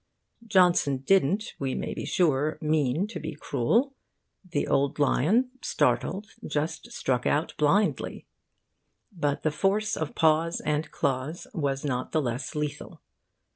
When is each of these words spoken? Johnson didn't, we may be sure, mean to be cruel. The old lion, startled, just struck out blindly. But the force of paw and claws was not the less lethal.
Johnson 0.47 1.03
didn't, 1.05 1.53
we 1.59 1.75
may 1.75 1.93
be 1.93 2.05
sure, 2.05 2.57
mean 2.59 3.05
to 3.05 3.19
be 3.19 3.35
cruel. 3.35 3.93
The 4.43 4.65
old 4.67 4.97
lion, 4.97 5.51
startled, 5.61 6.25
just 6.43 6.91
struck 6.91 7.27
out 7.27 7.53
blindly. 7.59 8.25
But 9.11 9.43
the 9.43 9.51
force 9.51 9.95
of 9.95 10.15
paw 10.15 10.49
and 10.65 10.89
claws 10.89 11.45
was 11.53 11.85
not 11.85 12.13
the 12.13 12.21
less 12.23 12.55
lethal. 12.55 12.99